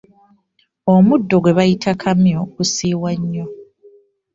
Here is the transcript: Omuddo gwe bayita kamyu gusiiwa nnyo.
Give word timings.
Omuddo 0.93 1.35
gwe 1.43 1.55
bayita 1.57 1.91
kamyu 2.01 2.39
gusiiwa 2.55 3.11
nnyo. 3.19 3.45